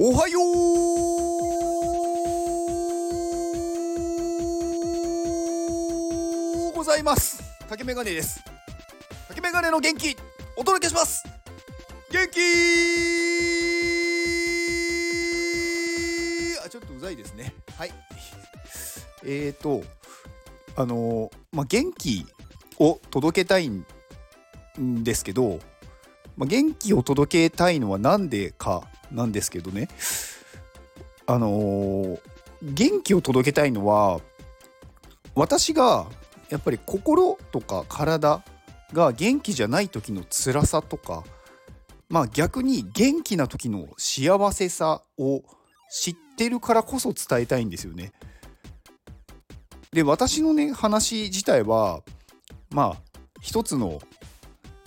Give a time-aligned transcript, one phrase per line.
[0.00, 0.38] おはよ
[6.70, 6.72] う。
[6.72, 7.42] ございます。
[7.68, 8.40] 竹メガネです。
[9.26, 10.16] 竹メガネの元気。
[10.56, 11.24] お届けします。
[12.12, 12.38] 元気。
[16.64, 17.52] あちょっとうざいですね。
[17.76, 17.90] はい。
[19.24, 19.82] えーと
[20.76, 22.24] あのまあ元気
[22.78, 23.84] を届けたいん
[24.78, 25.58] ですけど、
[26.38, 29.88] まあ、元気を届けたいのは何でかなんですけどね
[31.26, 32.20] あのー、
[32.62, 34.20] 元気を届けたいのは
[35.34, 36.06] 私が
[36.48, 38.42] やっぱり心とか体
[38.92, 41.24] が元気じゃない時の辛さとか
[42.08, 45.42] まあ逆に元気な時の幸せさを
[45.90, 48.12] 知ってるからこそ伝えたいんですよね。
[49.92, 52.02] で私のね話自体は
[52.70, 52.96] まあ
[53.40, 54.00] 一つの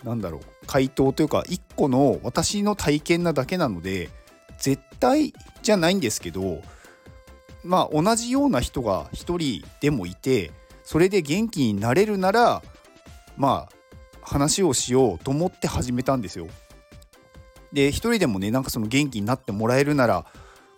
[0.04, 4.10] なんだろう回答というか一個の私の体験なだけなので
[4.58, 6.62] 絶対じゃないんですけど
[7.64, 10.52] まあ同じような人が一人でもいて
[10.84, 12.62] それで元気になれるなら
[13.38, 13.76] まあ
[14.22, 16.48] 話をしようと思って始めたんですよ。
[17.74, 20.26] で一人でもねなんかその元気になってもらえるなら、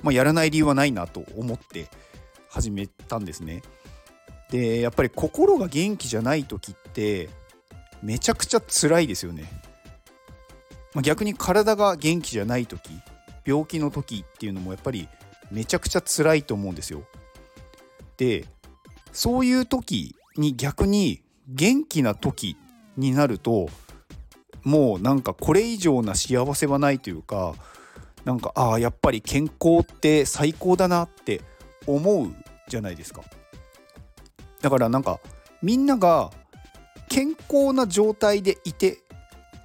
[0.02, 1.88] まあ、やらない理由はないなと思って
[2.50, 3.64] 始めたんですね。
[4.52, 7.30] でやっぱり心が元気じゃない時って
[8.04, 9.50] めちゃくちゃ辛いですよね。
[10.94, 12.92] まあ、逆に体が元気じゃない時
[13.46, 15.08] 病気の時っていうのもやっぱり
[15.52, 17.04] めちゃくちゃ辛いと思うんですよ。
[18.18, 18.46] で
[19.12, 22.58] そういう時に逆に元気な時
[22.98, 23.70] になると
[24.64, 27.56] もうなんかこれ以上な幸せはないというか
[28.24, 31.42] なんかああやっぱり健康って最高だなって
[31.88, 32.34] 思う
[32.68, 33.24] じゃないですか。
[34.62, 35.20] だからなんか
[35.62, 36.32] みんなが
[37.14, 38.98] 健康な状態でいて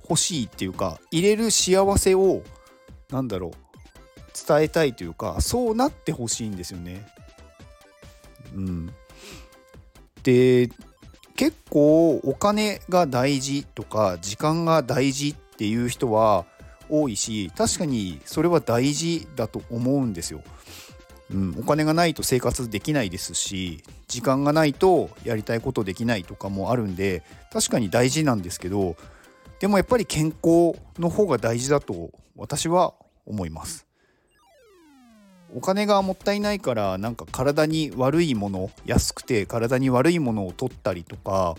[0.03, 2.43] ほしいっていうか入れる幸せを
[3.11, 3.53] 何だろう
[4.47, 7.06] 伝えたいというかそうなってほしいんですよね。
[8.55, 8.93] うん、
[10.22, 10.69] で
[11.37, 16.45] 結構お金が大事とか時間が大事っていう人は
[16.91, 20.43] 多いし確かにそれは大事だと思うんですよ。
[21.31, 27.22] うん、お金がないと生活できないですし時間がないとやりたいことできないとかもあるんで
[27.53, 28.97] 確かに大事なんですけど
[29.61, 32.94] でもやっぱり健康の方が大事だと私は
[33.27, 33.87] 思います。
[35.55, 41.56] お金がもったいないからなんか体に悪いもの安くて体に悪いものを取ったりとか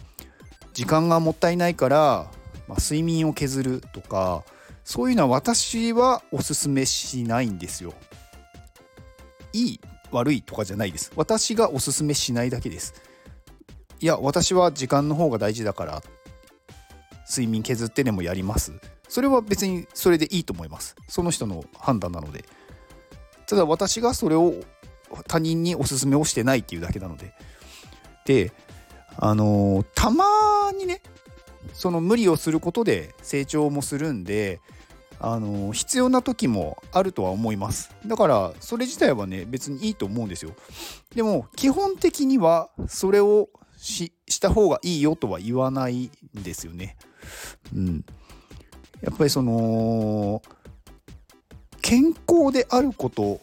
[0.73, 2.31] 時間がもったいないから、
[2.67, 4.43] まあ、睡眠を削るとか
[4.83, 7.93] そういうのは私はおすすめしないんですよ。
[9.53, 11.11] いい悪いとかじゃないです。
[11.15, 12.93] 私がおすすめしないだけです。
[13.99, 16.03] いや私は時間の方が大事だから
[17.29, 18.73] 睡眠削ってでもやります。
[19.07, 20.95] それは別にそれでいいと思います。
[21.07, 22.45] その人の判断なので。
[23.47, 24.53] ただ私がそれを
[25.27, 27.33] 他人におすすめをしてないっていうだけなので
[28.25, 28.51] で
[29.17, 31.01] あのー、たまにね
[31.73, 34.61] その無理をすることで成長もするんで
[35.19, 37.91] あの、必要な時もあるとは思います。
[38.05, 40.51] だからそれ自体はね別にいいと思うんですよ。
[41.13, 46.97] でも基本的にはそれをしした方がいいよとは言わないんですよね。
[47.75, 48.05] うん。
[49.01, 50.41] やっぱりその
[51.81, 53.39] 健康であること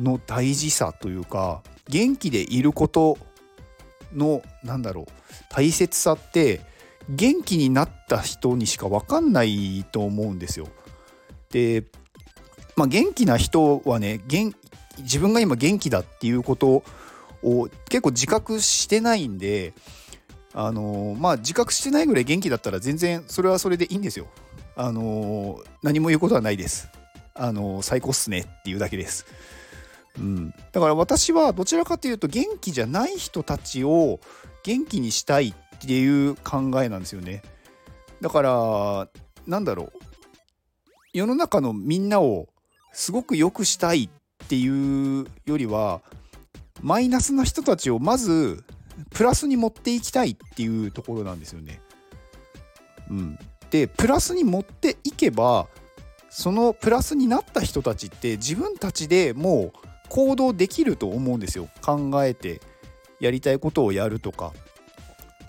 [0.00, 3.18] の大事さというか元気でいること
[4.12, 5.06] のなんだろう
[5.48, 6.60] 大切さって
[7.08, 10.66] 元気になった人にしか分かんないと思うんですよ。
[11.50, 11.84] で、
[12.76, 14.20] まあ、元気な人はね
[14.98, 16.82] 自分が今元気だっていうこと
[17.42, 19.74] を結構自覚してないんで
[20.52, 24.26] あのまあ自覚してないぐらい元気だったら全然それはそれでいいんですよ。
[24.74, 26.88] あの何も言うことはないです。
[27.34, 29.26] あの最高っすねっていうだけです。
[30.18, 34.18] うん、だから私はどちらかというと元気じゃない人たちを
[34.62, 37.42] 元気にしたいっていう考えなんですよね。
[38.22, 39.08] だから
[39.46, 40.05] なんだろう
[41.16, 42.46] 世の中のみんなを
[42.92, 44.10] すごく良くしたい
[44.44, 46.02] っていうよりは
[46.82, 48.62] マイナスな人たちをまず
[49.14, 51.80] プラスに持っていきたいっていうところなんですよね。
[53.08, 53.38] うん、
[53.70, 55.68] でプラスに持っていけば
[56.28, 59.78] そのプラスになった人たちって自分たちでもう
[60.10, 61.70] 行動できると思うんですよ。
[61.82, 62.60] 考えて
[63.20, 64.52] やりたいことをやるとか、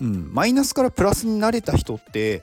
[0.00, 2.42] うん、マイナスからプラスになれた人って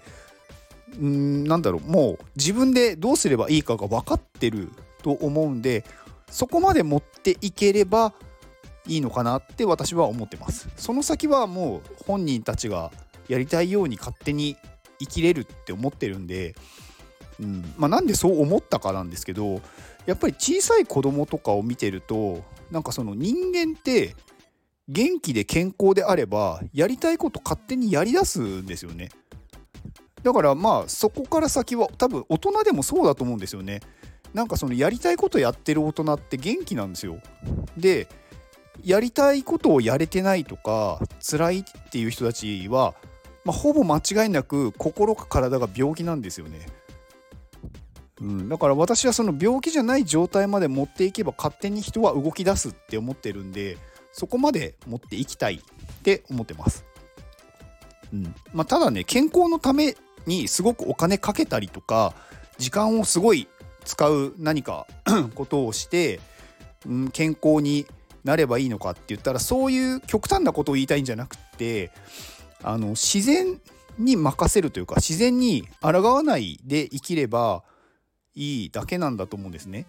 [0.99, 4.69] んなんだろうもう自分でどうすればいいかが分かってる
[5.03, 5.83] と思うんで
[6.29, 8.13] そこまで持っていければ
[8.87, 10.69] いいのかなって私は思ってます。
[10.75, 12.91] その先はもう本人たちが
[13.27, 14.57] やりたいように勝手に
[14.99, 16.55] 生きれるって思ってるんで
[17.39, 19.61] うんまあ、なんでそう思ったかなんですけど
[20.05, 24.15] やっぱり小さい子供とかを見てるとなんかその人間って
[24.87, 29.09] 元気で健康であればやりたいこと勝手にやりだすんですよね。
[30.25, 33.79] だからまあそこから先は多分大人でもそうだと思うんですよね
[34.33, 37.19] なんかそのやりたいことやってる大人って元気なんですよ
[37.77, 38.07] で
[38.83, 42.95] やりたいことをやれてないとか辛いっていう人たちは、
[43.45, 46.65] まあ、ほぼ間違いなく心か体が病気なんですよね。
[48.21, 53.77] うん、だから私はその病気じゃない状態まで持っていけば勝手に人は動き出すって思ってるんで
[54.11, 56.85] そこまで持っていきたいって思ってます。
[58.13, 59.95] うんまあ、ただね健康のため
[60.25, 62.13] にすごくお金かけたりとか
[62.57, 63.47] 時間をすごい
[63.83, 64.87] 使う何か
[65.35, 66.19] ことをして、
[66.85, 67.85] うん、健康に
[68.23, 71.91] なればいいのかって言ったらそういう極端なことを言いたいんじゃなくて
[72.63, 73.61] あの自然
[73.99, 77.63] に任せるというか自然に抗わないで生きれば
[78.33, 79.85] いいだけなんだと思うんですね。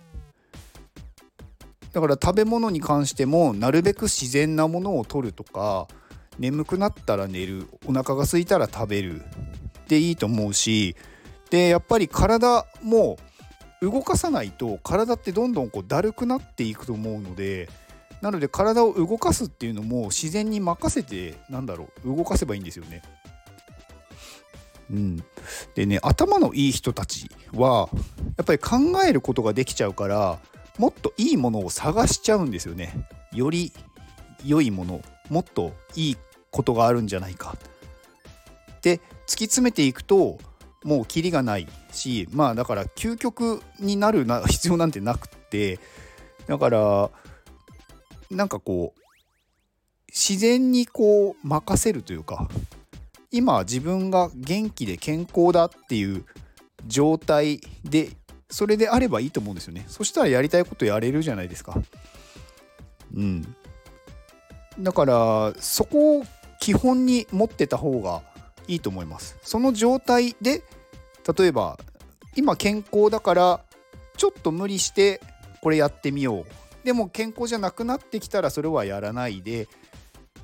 [1.92, 5.88] だから食べ物に関してもなるべく自然なものを取るとか
[6.38, 9.22] 眠くなったら寝るお腹が空いたら食べる
[9.88, 10.96] でいいと思うし
[11.50, 13.18] でやっぱり体も
[13.80, 17.68] 動かさないと体ってどんどんこうだるくなっていくと思うので
[18.22, 23.02] なので体を動かすっていうのも自然に任せてなんだろう動かせばいいんですよね。
[24.88, 25.24] うん、
[25.74, 27.88] でね頭のいい人たちは
[28.36, 30.38] やっぱり考えることができちゃうから
[30.78, 32.94] もっといいものを探しちゃうんですよね。
[33.32, 33.72] より
[34.44, 36.16] 良いものもっといい
[36.50, 37.56] ことがあるんじゃないか。
[38.82, 40.38] で突き詰めていくと
[40.84, 45.81] もうキリがないしまあだから究極になるな 必要なんてなくって
[46.46, 47.11] だから
[48.31, 49.00] なんかこう
[50.08, 52.49] 自然にこう任せるというか
[53.31, 56.25] 今自分が元気で健康だっていう
[56.87, 58.11] 状態で
[58.49, 59.84] それであればいいと思うんですよね。
[59.88, 61.82] そしたらやりたいことやれるじゃないですか。
[63.14, 63.56] うん。
[64.79, 66.25] だからそこを
[66.61, 68.22] 基本に持ってた方が
[68.68, 69.36] いいと思います。
[69.42, 70.62] その状態で
[71.36, 71.78] 例えば
[72.34, 73.60] 今健康だから
[74.16, 75.20] ちょっと無理して
[75.62, 76.46] これやってみよう。
[76.84, 79.68] でも健康じゃなくなってきたらそれはやらないで、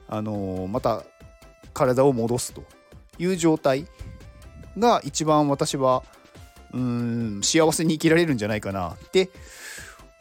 [0.08, 1.04] あのー、また
[1.72, 2.62] 体を戻すと。
[3.18, 3.86] いう状態
[4.78, 6.02] が一番私は
[6.72, 9.30] うん幸せに生きられるんじゃないかなって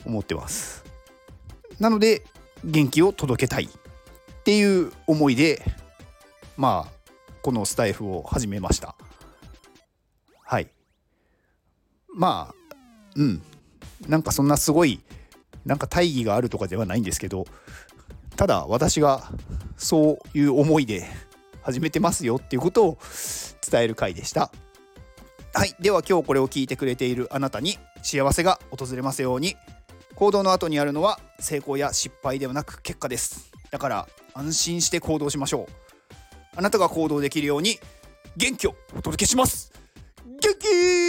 [0.05, 0.83] 思ってます。
[1.79, 2.23] なので
[2.63, 5.63] 元気を届けたいっていう思いで
[6.57, 7.00] まあ
[7.41, 8.95] このスタイフを始めました。
[10.43, 10.69] はい。
[12.13, 12.75] まあ
[13.15, 13.41] うん。
[14.07, 14.99] なんかそんなすごい
[15.65, 17.45] なんか大義があるとかではないんですけど
[18.35, 19.31] ただ私が
[19.77, 21.05] そういう思いで
[21.61, 22.97] 始めてますよっていうことを
[23.69, 24.51] 伝える回でした。
[25.53, 25.75] はい。
[25.79, 29.55] では今日これを聞いてくれているあなたに幸せが訪れますように。
[30.15, 33.51] 行動の後にあるのは成功や失敗ではなく結果です。
[33.69, 35.90] だから安心して行動しましょう。
[36.55, 37.79] あなたが行動できるように
[38.35, 39.71] 元気をお届けします。
[40.25, 41.00] 元気